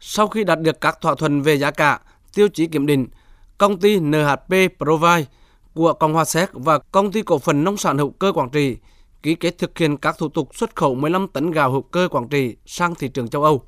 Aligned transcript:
Sau 0.00 0.28
khi 0.28 0.44
đạt 0.44 0.60
được 0.60 0.80
các 0.80 0.98
thỏa 1.00 1.14
thuận 1.14 1.42
về 1.42 1.58
giá 1.58 1.70
cả, 1.70 2.00
tiêu 2.34 2.48
chí 2.48 2.66
kiểm 2.66 2.86
định, 2.86 3.08
công 3.58 3.80
ty 3.80 4.00
NHP 4.00 4.54
Provide 4.78 5.24
của 5.74 5.92
Cộng 5.92 6.14
hòa 6.14 6.24
Séc 6.24 6.50
và 6.52 6.78
công 6.78 7.12
ty 7.12 7.22
cổ 7.22 7.38
phần 7.38 7.64
nông 7.64 7.76
sản 7.76 7.98
hữu 7.98 8.10
cơ 8.10 8.32
Quảng 8.32 8.50
Trị 8.50 8.76
ký 9.22 9.34
kết 9.34 9.58
thực 9.58 9.78
hiện 9.78 9.96
các 9.96 10.16
thủ 10.18 10.28
tục 10.28 10.48
xuất 10.54 10.76
khẩu 10.76 10.94
15 10.94 11.28
tấn 11.28 11.50
gạo 11.50 11.72
hữu 11.72 11.82
cơ 11.82 12.08
Quảng 12.10 12.28
Trị 12.28 12.56
sang 12.66 12.94
thị 12.94 13.08
trường 13.08 13.28
châu 13.28 13.42
Âu. 13.42 13.62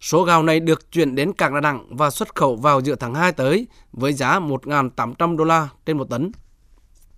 Số 0.00 0.24
gạo 0.24 0.42
này 0.42 0.60
được 0.60 0.92
chuyển 0.92 1.14
đến 1.14 1.32
cảng 1.32 1.54
Đà 1.54 1.60
Nẵng 1.60 1.96
và 1.96 2.10
xuất 2.10 2.34
khẩu 2.34 2.56
vào 2.56 2.80
giữa 2.80 2.94
tháng 2.94 3.14
2 3.14 3.32
tới 3.32 3.66
với 3.92 4.12
giá 4.12 4.40
1.800 4.40 5.36
đô 5.36 5.44
la 5.44 5.68
trên 5.86 5.98
một 5.98 6.10
tấn. 6.10 6.32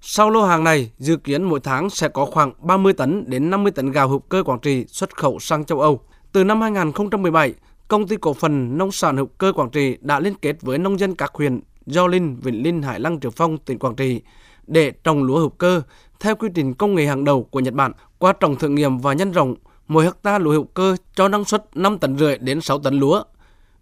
Sau 0.00 0.30
lô 0.30 0.44
hàng 0.44 0.64
này, 0.64 0.90
dự 0.98 1.16
kiến 1.16 1.42
mỗi 1.42 1.60
tháng 1.60 1.90
sẽ 1.90 2.08
có 2.08 2.26
khoảng 2.26 2.52
30 2.58 2.92
tấn 2.92 3.30
đến 3.30 3.50
50 3.50 3.72
tấn 3.72 3.92
gạo 3.92 4.08
hữu 4.08 4.18
cơ 4.18 4.42
Quảng 4.42 4.60
Trị 4.60 4.84
xuất 4.88 5.16
khẩu 5.16 5.38
sang 5.38 5.64
châu 5.64 5.80
Âu. 5.80 6.00
Từ 6.32 6.44
năm 6.44 6.60
2017, 6.60 7.54
công 7.92 8.08
ty 8.08 8.16
cổ 8.16 8.34
phần 8.34 8.78
nông 8.78 8.92
sản 8.92 9.16
hữu 9.16 9.26
cơ 9.26 9.52
Quảng 9.52 9.70
Trị 9.70 9.96
đã 10.00 10.20
liên 10.20 10.34
kết 10.34 10.62
với 10.62 10.78
nông 10.78 10.98
dân 10.98 11.14
các 11.14 11.34
huyện 11.34 11.60
Gio 11.86 12.06
Linh, 12.06 12.36
Vĩnh 12.40 12.62
Linh, 12.62 12.82
Hải 12.82 13.00
Lăng, 13.00 13.20
Triệu 13.20 13.30
Phong, 13.30 13.58
tỉnh 13.58 13.78
Quảng 13.78 13.96
Trị 13.96 14.20
để 14.66 14.90
trồng 14.90 15.22
lúa 15.22 15.38
hữu 15.38 15.48
cơ 15.48 15.82
theo 16.20 16.36
quy 16.36 16.48
trình 16.54 16.74
công 16.74 16.94
nghệ 16.94 17.06
hàng 17.06 17.24
đầu 17.24 17.42
của 17.42 17.60
Nhật 17.60 17.74
Bản 17.74 17.92
qua 18.18 18.32
trồng 18.32 18.56
thử 18.56 18.68
nghiệm 18.68 18.98
và 18.98 19.12
nhân 19.12 19.32
rộng 19.32 19.54
mỗi 19.88 20.04
hecta 20.04 20.38
lúa 20.38 20.50
hữu 20.50 20.64
cơ 20.64 20.96
cho 21.14 21.28
năng 21.28 21.44
suất 21.44 21.76
5 21.76 21.98
tấn 21.98 22.18
rưỡi 22.18 22.38
đến 22.38 22.60
6 22.60 22.78
tấn 22.78 23.00
lúa. 23.00 23.22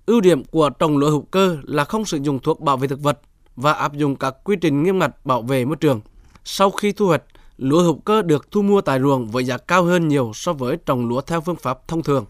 Ưu 0.06 0.20
điểm 0.20 0.44
của 0.44 0.70
trồng 0.70 0.96
lúa 0.96 1.10
hữu 1.10 1.22
cơ 1.22 1.56
là 1.62 1.84
không 1.84 2.04
sử 2.04 2.18
dụng 2.22 2.38
thuốc 2.38 2.60
bảo 2.60 2.76
vệ 2.76 2.88
thực 2.88 3.00
vật 3.00 3.20
và 3.56 3.72
áp 3.72 3.92
dụng 3.94 4.16
các 4.16 4.34
quy 4.44 4.56
trình 4.56 4.82
nghiêm 4.82 4.98
ngặt 4.98 5.26
bảo 5.26 5.42
vệ 5.42 5.64
môi 5.64 5.76
trường. 5.76 6.00
Sau 6.44 6.70
khi 6.70 6.92
thu 6.92 7.06
hoạch, 7.06 7.22
lúa 7.56 7.82
hữu 7.82 7.98
cơ 7.98 8.22
được 8.22 8.50
thu 8.50 8.62
mua 8.62 8.80
tại 8.80 9.00
ruộng 9.00 9.26
với 9.26 9.44
giá 9.44 9.58
cao 9.58 9.84
hơn 9.84 10.08
nhiều 10.08 10.32
so 10.34 10.52
với 10.52 10.76
trồng 10.86 11.08
lúa 11.08 11.20
theo 11.20 11.40
phương 11.40 11.56
pháp 11.56 11.88
thông 11.88 12.02
thường. 12.02 12.24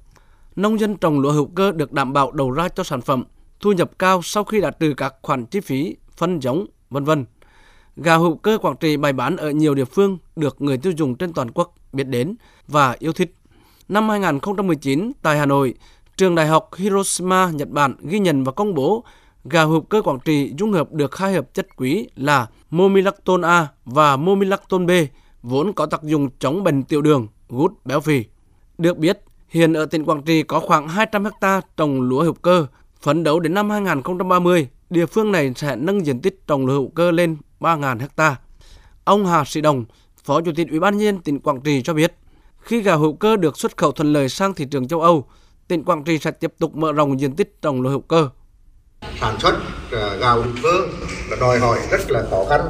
Nông 0.57 0.81
dân 0.81 0.97
trồng 0.97 1.21
lúa 1.21 1.33
hữu 1.33 1.47
cơ 1.47 1.73
được 1.73 1.93
đảm 1.93 2.13
bảo 2.13 2.33
đầu 2.33 2.51
ra 2.51 2.69
cho 2.69 2.83
sản 2.83 3.01
phẩm, 3.01 3.25
thu 3.61 3.73
nhập 3.73 3.91
cao 3.99 4.23
sau 4.23 4.45
khi 4.45 4.61
đã 4.61 4.71
trừ 4.71 4.95
các 4.97 5.15
khoản 5.23 5.47
chi 5.47 5.61
phí, 5.61 5.97
phân 6.17 6.43
giống, 6.43 6.67
vân 6.91 7.05
vân. 7.05 7.25
Gà 7.97 8.17
hữu 8.17 8.37
cơ 8.37 8.59
Quảng 8.59 8.77
Trị 8.81 8.97
bày 8.97 9.13
bán 9.13 9.37
ở 9.37 9.51
nhiều 9.51 9.75
địa 9.75 9.85
phương 9.85 10.19
được 10.37 10.63
người 10.63 10.79
tiêu 10.79 10.93
dùng 10.97 11.15
trên 11.15 11.33
toàn 11.33 11.51
quốc 11.51 11.75
biết 11.93 12.05
đến 12.05 12.37
và 12.69 12.97
yêu 12.99 13.13
thích. 13.13 13.35
Năm 13.89 14.09
2019 14.09 15.13
tại 15.23 15.39
Hà 15.39 15.47
Nội, 15.47 15.75
trường 16.17 16.35
đại 16.35 16.47
học 16.47 16.71
Hiroshima, 16.77 17.51
Nhật 17.51 17.69
Bản 17.69 17.95
ghi 18.01 18.19
nhận 18.19 18.45
và 18.45 18.53
công 18.53 18.75
bố 18.75 19.05
gà 19.45 19.65
hữu 19.65 19.81
cơ 19.81 20.03
Quảng 20.03 20.19
Trị 20.25 20.53
dung 20.59 20.73
hợp 20.73 20.93
được 20.93 21.17
hai 21.17 21.33
hợp 21.33 21.55
chất 21.55 21.77
quý 21.77 22.09
là 22.17 22.47
momilactone 22.71 23.49
A 23.49 23.69
và 23.85 24.17
momilactone 24.17 24.87
B, 24.87 24.91
vốn 25.43 25.73
có 25.73 25.87
tác 25.87 26.03
dụng 26.03 26.29
chống 26.39 26.65
bệnh 26.65 26.83
tiểu 26.83 27.03
đường, 27.03 27.29
gút 27.49 27.73
béo 27.85 28.01
phì. 28.01 28.25
Được 28.79 28.99
biết, 28.99 29.21
hiện 29.51 29.73
ở 29.73 29.87
tỉnh 29.87 30.05
Quảng 30.05 30.23
Trị 30.23 30.43
có 30.43 30.61
khoảng 30.61 30.89
200 30.89 31.25
ha 31.41 31.61
trồng 31.77 32.03
lúa 32.03 32.23
hữu 32.23 32.33
cơ. 32.33 32.67
Phấn 33.01 33.25
đấu 33.25 33.41
đến 33.41 33.55
năm 33.55 33.71
2030, 33.71 34.69
địa 34.91 35.07
phương 35.07 35.33
này 35.33 35.53
sẽ 35.57 35.77
nâng 35.77 36.07
diện 36.07 36.21
tích 36.21 36.47
trồng 36.47 36.67
lúa 36.67 36.73
hữu 36.73 36.89
cơ 36.89 37.11
lên 37.11 37.37
3.000 37.61 37.99
ha. 38.17 38.37
Ông 39.05 39.27
Hà 39.27 39.45
Sĩ 39.45 39.61
Đồng, 39.61 39.85
Phó 40.25 40.41
Chủ 40.41 40.53
tịch 40.57 40.69
Ủy 40.71 40.81
ban 40.81 40.99
nhân 40.99 41.19
tỉnh 41.19 41.41
Quảng 41.41 41.61
Trị 41.61 41.83
cho 41.83 41.95
biết, 41.95 42.15
khi 42.61 42.83
gạo 42.83 42.99
hữu 42.99 43.13
cơ 43.13 43.37
được 43.37 43.59
xuất 43.59 43.77
khẩu 43.77 43.93
thuận 43.93 44.13
lợi 44.13 44.29
sang 44.29 44.55
thị 44.55 44.65
trường 44.71 44.89
châu 44.89 45.01
Âu, 45.01 45.25
tỉnh 45.69 45.85
Quảng 45.85 46.05
Trị 46.05 46.19
sẽ 46.19 46.31
tiếp 46.31 46.55
tục 46.59 46.77
mở 46.77 46.93
rộng 46.93 47.21
diện 47.21 47.37
tích 47.37 47.63
trồng 47.63 47.83
lúa 47.83 47.91
hữu 47.91 48.01
cơ. 48.01 48.29
Sản 49.21 49.41
xuất 49.41 49.55
gà 49.91 50.15
gạo 50.15 50.43
hữu 50.43 50.53
cơ 50.63 50.87
là 51.31 51.37
đòi 51.41 51.59
hỏi 51.59 51.79
rất 51.91 52.11
là 52.11 52.25
khó 52.31 52.45
khăn 52.49 52.61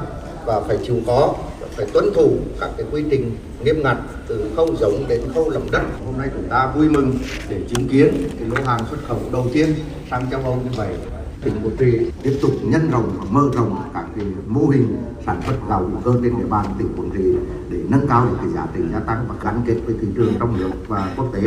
và 0.47 0.61
phải 0.61 0.78
chịu 0.87 0.97
khó, 1.06 1.34
phải 1.81 1.91
tuân 1.92 2.14
thủ 2.14 2.36
các 2.61 2.70
cái 2.77 2.86
quy 2.92 3.05
trình 3.11 3.36
nghiêm 3.64 3.83
ngặt 3.83 3.97
từ 4.28 4.50
khâu 4.56 4.77
giống 4.81 5.05
đến 5.09 5.20
khâu 5.34 5.50
làm 5.50 5.62
đất. 5.73 5.83
Hôm 6.06 6.19
nay 6.19 6.28
chúng 6.34 6.48
ta 6.48 6.72
vui 6.77 6.89
mừng 6.89 7.19
để 7.48 7.61
chứng 7.69 7.89
kiến 7.89 8.09
cái 8.39 8.48
lô 8.48 8.64
hàng 8.64 8.81
xuất 8.91 8.97
khẩu 9.09 9.19
đầu 9.33 9.47
tiên 9.53 9.69
sang 10.11 10.31
châu 10.31 10.41
Âu 10.41 10.56
như 10.64 10.70
vậy 10.77 10.95
tỉnh 11.45 11.55
Quảng 11.62 11.77
Trị 11.78 11.98
tiếp 12.22 12.39
tục 12.42 12.50
nhân 12.62 12.91
rộng 12.91 13.17
và 13.19 13.25
mở 13.31 13.50
rộng 13.55 13.83
các 13.95 14.05
cái 14.17 14.25
mô 14.47 14.67
hình 14.67 14.97
sản 15.27 15.41
xuất 15.47 15.55
gạo 15.69 15.81
hữu 15.81 16.00
cơ 16.05 16.20
trên 16.22 16.39
địa 16.39 16.47
bàn 16.48 16.67
tỉnh 16.78 16.89
Quảng 16.97 17.11
Trị 17.17 17.25
để 17.71 17.78
nâng 17.88 18.06
cao 18.09 18.27
được 18.27 18.37
cái 18.41 18.49
giá 18.54 18.66
trị 18.75 18.81
gia 18.93 19.00
tăng 19.00 19.25
và 19.28 19.34
gắn 19.43 19.62
kết 19.66 19.77
với 19.87 19.94
thị 20.00 20.09
trường 20.16 20.34
trong 20.38 20.60
nước 20.60 20.71
và 20.88 21.15
quốc 21.16 21.27
tế. 21.34 21.41